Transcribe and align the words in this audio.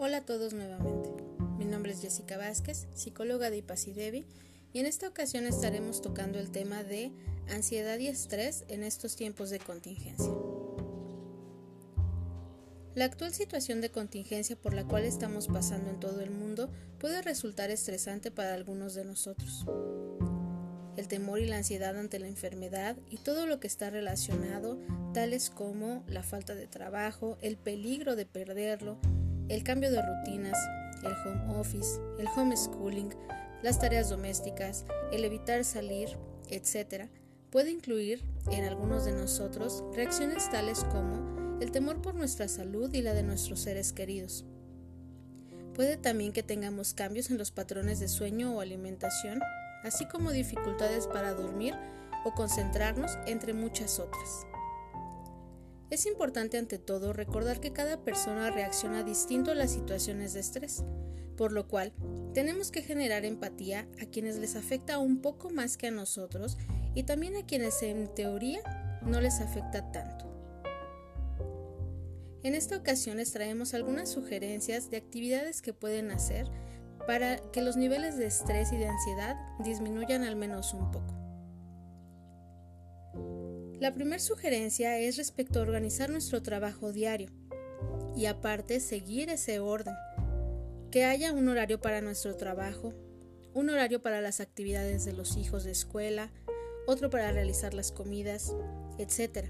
Hola 0.00 0.18
a 0.18 0.24
todos 0.24 0.52
nuevamente. 0.52 1.10
Mi 1.58 1.64
nombre 1.64 1.90
es 1.90 2.00
Jessica 2.00 2.36
Vázquez, 2.36 2.86
psicóloga 2.94 3.50
de 3.50 3.56
Ipasidevi, 3.56 4.26
y 4.72 4.78
en 4.78 4.86
esta 4.86 5.08
ocasión 5.08 5.44
estaremos 5.44 6.02
tocando 6.02 6.38
el 6.38 6.52
tema 6.52 6.84
de 6.84 7.10
ansiedad 7.48 7.98
y 7.98 8.06
estrés 8.06 8.64
en 8.68 8.84
estos 8.84 9.16
tiempos 9.16 9.50
de 9.50 9.58
contingencia. 9.58 10.32
La 12.94 13.06
actual 13.06 13.34
situación 13.34 13.80
de 13.80 13.90
contingencia 13.90 14.54
por 14.54 14.72
la 14.72 14.84
cual 14.84 15.02
estamos 15.02 15.48
pasando 15.48 15.90
en 15.90 15.98
todo 15.98 16.20
el 16.20 16.30
mundo 16.30 16.70
puede 17.00 17.20
resultar 17.20 17.72
estresante 17.72 18.30
para 18.30 18.54
algunos 18.54 18.94
de 18.94 19.04
nosotros. 19.04 19.66
El 20.96 21.08
temor 21.08 21.40
y 21.40 21.46
la 21.46 21.56
ansiedad 21.56 21.98
ante 21.98 22.20
la 22.20 22.28
enfermedad 22.28 22.96
y 23.10 23.16
todo 23.16 23.46
lo 23.46 23.58
que 23.58 23.66
está 23.66 23.90
relacionado, 23.90 24.78
tales 25.12 25.50
como 25.50 26.04
la 26.06 26.22
falta 26.22 26.54
de 26.54 26.68
trabajo, 26.68 27.36
el 27.40 27.56
peligro 27.56 28.14
de 28.14 28.26
perderlo, 28.26 29.00
el 29.48 29.62
cambio 29.64 29.90
de 29.90 30.02
rutinas, 30.02 30.58
el 31.02 31.12
home 31.12 31.58
office, 31.58 32.00
el 32.18 32.26
homeschooling, 32.28 33.14
las 33.62 33.78
tareas 33.78 34.10
domésticas, 34.10 34.84
el 35.12 35.24
evitar 35.24 35.64
salir, 35.64 36.16
etc., 36.48 37.08
puede 37.50 37.70
incluir 37.70 38.22
en 38.50 38.64
algunos 38.64 39.04
de 39.04 39.12
nosotros 39.12 39.82
reacciones 39.94 40.50
tales 40.50 40.84
como 40.84 41.58
el 41.60 41.70
temor 41.70 42.02
por 42.02 42.14
nuestra 42.14 42.46
salud 42.46 42.92
y 42.92 43.02
la 43.02 43.14
de 43.14 43.22
nuestros 43.22 43.60
seres 43.60 43.92
queridos. 43.92 44.44
Puede 45.74 45.96
también 45.96 46.32
que 46.32 46.42
tengamos 46.42 46.92
cambios 46.92 47.30
en 47.30 47.38
los 47.38 47.50
patrones 47.50 48.00
de 48.00 48.08
sueño 48.08 48.54
o 48.54 48.60
alimentación, 48.60 49.40
así 49.82 50.06
como 50.06 50.32
dificultades 50.32 51.06
para 51.06 51.34
dormir 51.34 51.74
o 52.24 52.34
concentrarnos, 52.34 53.16
entre 53.26 53.54
muchas 53.54 53.98
otras. 53.98 54.46
Es 55.90 56.04
importante 56.04 56.58
ante 56.58 56.78
todo 56.78 57.14
recordar 57.14 57.60
que 57.60 57.72
cada 57.72 58.04
persona 58.04 58.50
reacciona 58.50 59.02
distinto 59.02 59.52
a 59.52 59.54
las 59.54 59.72
situaciones 59.72 60.34
de 60.34 60.40
estrés, 60.40 60.84
por 61.36 61.50
lo 61.52 61.66
cual 61.66 61.94
tenemos 62.34 62.70
que 62.70 62.82
generar 62.82 63.24
empatía 63.24 63.88
a 64.02 64.04
quienes 64.04 64.36
les 64.36 64.54
afecta 64.54 64.98
un 64.98 65.22
poco 65.22 65.48
más 65.48 65.78
que 65.78 65.86
a 65.86 65.90
nosotros 65.90 66.58
y 66.94 67.04
también 67.04 67.36
a 67.36 67.46
quienes 67.46 67.82
en 67.82 68.12
teoría 68.14 68.60
no 69.02 69.20
les 69.22 69.40
afecta 69.40 69.90
tanto. 69.90 70.26
En 72.42 72.54
esta 72.54 72.76
ocasión 72.76 73.16
les 73.16 73.32
traemos 73.32 73.72
algunas 73.72 74.10
sugerencias 74.10 74.90
de 74.90 74.98
actividades 74.98 75.62
que 75.62 75.72
pueden 75.72 76.10
hacer 76.10 76.50
para 77.06 77.38
que 77.50 77.62
los 77.62 77.76
niveles 77.76 78.18
de 78.18 78.26
estrés 78.26 78.72
y 78.72 78.76
de 78.76 78.88
ansiedad 78.88 79.36
disminuyan 79.64 80.22
al 80.22 80.36
menos 80.36 80.74
un 80.74 80.90
poco. 80.90 81.17
La 83.80 83.94
primera 83.94 84.18
sugerencia 84.18 84.98
es 84.98 85.16
respecto 85.16 85.60
a 85.60 85.62
organizar 85.62 86.10
nuestro 86.10 86.42
trabajo 86.42 86.92
diario 86.92 87.28
y 88.16 88.26
aparte 88.26 88.80
seguir 88.80 89.30
ese 89.30 89.60
orden. 89.60 89.94
Que 90.90 91.04
haya 91.04 91.32
un 91.32 91.48
horario 91.48 91.80
para 91.80 92.00
nuestro 92.00 92.36
trabajo, 92.36 92.92
un 93.54 93.70
horario 93.70 94.02
para 94.02 94.20
las 94.20 94.40
actividades 94.40 95.04
de 95.04 95.12
los 95.12 95.36
hijos 95.36 95.62
de 95.62 95.70
escuela, 95.70 96.32
otro 96.88 97.08
para 97.08 97.30
realizar 97.30 97.72
las 97.72 97.92
comidas, 97.92 98.52
etc. 98.98 99.46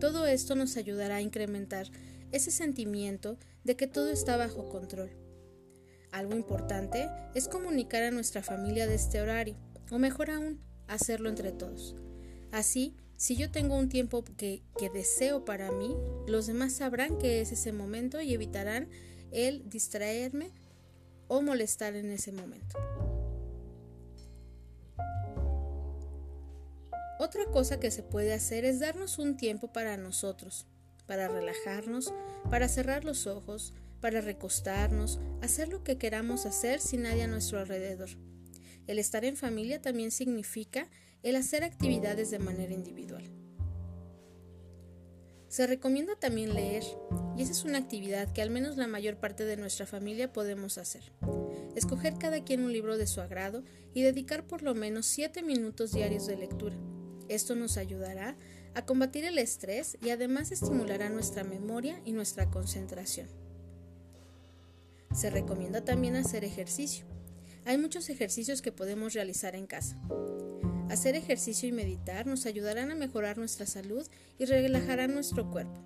Todo 0.00 0.26
esto 0.26 0.56
nos 0.56 0.76
ayudará 0.76 1.16
a 1.16 1.22
incrementar 1.22 1.86
ese 2.32 2.50
sentimiento 2.50 3.38
de 3.62 3.76
que 3.76 3.86
todo 3.86 4.08
está 4.10 4.36
bajo 4.36 4.68
control. 4.70 5.10
Algo 6.10 6.34
importante 6.34 7.08
es 7.36 7.46
comunicar 7.46 8.02
a 8.02 8.10
nuestra 8.10 8.42
familia 8.42 8.88
de 8.88 8.96
este 8.96 9.20
horario, 9.20 9.54
o 9.92 10.00
mejor 10.00 10.32
aún, 10.32 10.60
hacerlo 10.88 11.28
entre 11.28 11.52
todos. 11.52 11.94
Así 12.50 12.96
si 13.22 13.36
yo 13.36 13.52
tengo 13.52 13.76
un 13.76 13.88
tiempo 13.88 14.24
que, 14.36 14.64
deseo 14.92 15.44
para 15.44 15.70
mí, 15.70 15.96
los 16.26 16.48
demás 16.48 16.72
sabrán 16.72 17.18
que 17.18 17.40
es 17.40 17.52
ese 17.52 17.70
momento 17.70 18.20
y 18.20 18.34
evitarán 18.34 18.88
el 19.30 19.70
distraerme 19.70 20.50
o 21.28 21.40
molestar 21.40 21.94
en 21.94 22.10
ese 22.10 22.32
momento. 22.32 22.76
Otra 27.20 27.44
cosa 27.52 27.78
que 27.78 27.92
se 27.92 28.02
puede 28.02 28.32
hacer 28.32 28.64
es 28.64 28.80
darnos 28.80 29.20
un 29.20 29.36
tiempo 29.36 29.72
para 29.72 29.96
nosotros, 29.96 30.66
para 31.06 31.28
relajarnos, 31.28 32.12
para 32.50 32.66
cerrar 32.66 33.04
los 33.04 33.28
ojos, 33.28 33.72
para 34.00 34.20
recostarnos, 34.20 35.20
hacer 35.42 35.68
lo 35.68 35.84
que 35.84 35.96
queramos 35.96 36.44
hacer 36.44 36.80
sin 36.80 37.02
nadie 37.02 37.22
a 37.22 37.28
nuestro 37.28 37.60
alrededor. 37.60 38.10
El 38.88 38.98
estar 38.98 39.24
en 39.24 39.36
familia 39.36 39.80
también 39.80 40.10
significa 40.10 40.88
el 41.22 41.36
hacer 41.36 41.64
actividades 41.64 42.30
de 42.30 42.38
manera 42.38 42.72
individual. 42.72 43.24
Se 45.48 45.66
recomienda 45.66 46.16
también 46.16 46.54
leer, 46.54 46.82
y 47.36 47.42
esa 47.42 47.52
es 47.52 47.64
una 47.64 47.78
actividad 47.78 48.32
que 48.32 48.40
al 48.40 48.50
menos 48.50 48.76
la 48.76 48.86
mayor 48.86 49.16
parte 49.18 49.44
de 49.44 49.56
nuestra 49.56 49.86
familia 49.86 50.32
podemos 50.32 50.78
hacer. 50.78 51.12
Escoger 51.76 52.14
cada 52.18 52.42
quien 52.42 52.64
un 52.64 52.72
libro 52.72 52.96
de 52.96 53.06
su 53.06 53.20
agrado 53.20 53.62
y 53.92 54.02
dedicar 54.02 54.46
por 54.46 54.62
lo 54.62 54.74
menos 54.74 55.06
7 55.06 55.42
minutos 55.42 55.92
diarios 55.92 56.26
de 56.26 56.36
lectura. 56.36 56.76
Esto 57.28 57.54
nos 57.54 57.76
ayudará 57.76 58.36
a 58.74 58.86
combatir 58.86 59.24
el 59.24 59.38
estrés 59.38 59.98
y 60.02 60.10
además 60.10 60.52
estimulará 60.52 61.10
nuestra 61.10 61.44
memoria 61.44 62.00
y 62.04 62.12
nuestra 62.12 62.50
concentración. 62.50 63.28
Se 65.14 65.28
recomienda 65.28 65.84
también 65.84 66.16
hacer 66.16 66.44
ejercicio. 66.44 67.04
Hay 67.66 67.76
muchos 67.76 68.08
ejercicios 68.08 68.62
que 68.62 68.72
podemos 68.72 69.12
realizar 69.12 69.54
en 69.54 69.66
casa. 69.66 70.00
Hacer 70.92 71.16
ejercicio 71.16 71.66
y 71.66 71.72
meditar 71.72 72.26
nos 72.26 72.44
ayudarán 72.44 72.90
a 72.90 72.94
mejorar 72.94 73.38
nuestra 73.38 73.64
salud 73.64 74.06
y 74.38 74.44
relajarán 74.44 75.14
nuestro 75.14 75.50
cuerpo. 75.50 75.80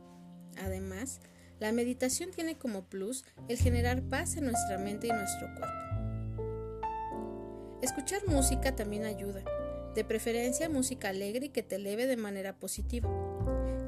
Además, 0.61 1.21
la 1.61 1.71
meditación 1.71 2.33
tiene 2.33 2.59
como 2.59 2.83
plus 2.87 3.25
el 3.47 3.57
generar 3.57 4.03
paz 4.03 4.37
en 4.37 4.47
nuestra 4.47 4.79
mente 4.79 5.07
y 5.07 5.11
nuestro 5.11 5.47
cuerpo. 5.55 6.89
Escuchar 7.83 8.27
música 8.27 8.75
también 8.75 9.05
ayuda, 9.05 9.45
de 9.95 10.05
preferencia 10.05 10.69
música 10.69 11.11
alegre 11.11 11.47
y 11.47 11.51
que 11.51 11.63
te 11.63 11.77
eleve 11.77 12.09
de 12.09 12.17
manera 12.17 12.59
positiva. 12.59 13.09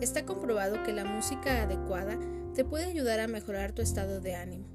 Está 0.00 0.24
comprobado 0.24 0.84
que 0.84 0.92
la 0.92 1.04
música 1.04 1.64
adecuada 1.64 2.16
te 2.54 2.64
puede 2.64 2.84
ayudar 2.84 3.18
a 3.18 3.26
mejorar 3.26 3.72
tu 3.72 3.82
estado 3.82 4.20
de 4.20 4.36
ánimo. 4.36 4.68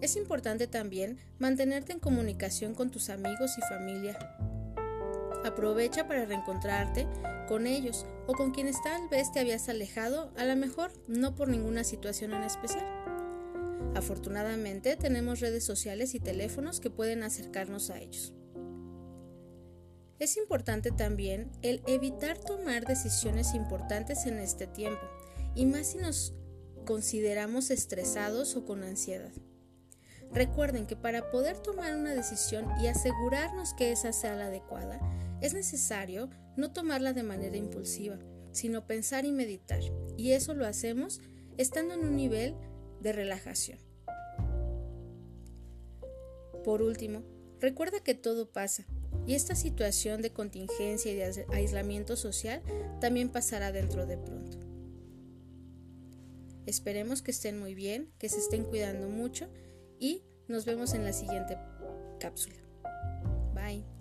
Es 0.00 0.14
importante 0.14 0.68
también 0.68 1.18
mantenerte 1.40 1.92
en 1.92 1.98
comunicación 1.98 2.76
con 2.76 2.90
tus 2.92 3.10
amigos 3.10 3.58
y 3.58 3.62
familia, 3.62 4.16
Aprovecha 5.44 6.06
para 6.06 6.26
reencontrarte 6.26 7.06
con 7.48 7.66
ellos 7.66 8.06
o 8.26 8.34
con 8.34 8.52
quienes 8.52 8.80
tal 8.82 9.08
vez 9.08 9.32
te 9.32 9.40
habías 9.40 9.68
alejado, 9.68 10.32
a 10.36 10.44
lo 10.44 10.54
mejor 10.54 10.92
no 11.08 11.34
por 11.34 11.48
ninguna 11.48 11.82
situación 11.82 12.32
en 12.34 12.42
especial. 12.42 12.84
Afortunadamente 13.94 14.96
tenemos 14.96 15.40
redes 15.40 15.64
sociales 15.64 16.14
y 16.14 16.20
teléfonos 16.20 16.80
que 16.80 16.90
pueden 16.90 17.22
acercarnos 17.22 17.90
a 17.90 17.98
ellos. 17.98 18.34
Es 20.18 20.36
importante 20.36 20.90
también 20.90 21.50
el 21.62 21.82
evitar 21.86 22.36
tomar 22.36 22.84
decisiones 22.84 23.54
importantes 23.54 24.26
en 24.26 24.38
este 24.38 24.66
tiempo, 24.66 25.00
y 25.54 25.64
más 25.64 25.88
si 25.88 25.98
nos 25.98 26.34
consideramos 26.84 27.70
estresados 27.70 28.54
o 28.54 28.66
con 28.66 28.84
ansiedad. 28.84 29.32
Recuerden 30.32 30.86
que 30.86 30.94
para 30.94 31.30
poder 31.30 31.58
tomar 31.58 31.96
una 31.96 32.14
decisión 32.14 32.66
y 32.80 32.86
asegurarnos 32.86 33.74
que 33.74 33.90
esa 33.90 34.12
sea 34.12 34.36
la 34.36 34.46
adecuada, 34.46 35.00
es 35.40 35.54
necesario 35.54 36.30
no 36.56 36.72
tomarla 36.72 37.12
de 37.12 37.22
manera 37.22 37.56
impulsiva, 37.56 38.18
sino 38.52 38.86
pensar 38.86 39.24
y 39.24 39.32
meditar, 39.32 39.80
y 40.16 40.32
eso 40.32 40.54
lo 40.54 40.66
hacemos 40.66 41.20
estando 41.56 41.94
en 41.94 42.00
un 42.00 42.16
nivel 42.16 42.54
de 43.00 43.12
relajación. 43.12 43.78
Por 46.64 46.82
último, 46.82 47.22
recuerda 47.58 48.00
que 48.00 48.14
todo 48.14 48.50
pasa, 48.50 48.84
y 49.26 49.34
esta 49.34 49.54
situación 49.54 50.22
de 50.22 50.32
contingencia 50.32 51.12
y 51.12 51.14
de 51.14 51.46
aislamiento 51.52 52.16
social 52.16 52.62
también 53.00 53.30
pasará 53.30 53.72
dentro 53.72 54.06
de 54.06 54.18
pronto. 54.18 54.58
Esperemos 56.66 57.22
que 57.22 57.30
estén 57.30 57.58
muy 57.58 57.74
bien, 57.74 58.12
que 58.18 58.28
se 58.28 58.38
estén 58.38 58.64
cuidando 58.64 59.08
mucho 59.08 59.48
y 59.98 60.22
nos 60.48 60.64
vemos 60.64 60.94
en 60.94 61.04
la 61.04 61.12
siguiente 61.12 61.58
cápsula. 62.18 62.56
Bye. 63.54 63.99